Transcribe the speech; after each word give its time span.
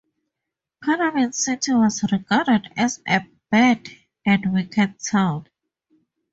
Panamint 0.83 1.35
City 1.35 1.73
was 1.73 2.03
regarded 2.11 2.71
as 2.75 3.01
a 3.07 3.21
"bad 3.51 3.87
and 4.25 4.51
wicked" 4.51 4.95
town. 4.99 5.45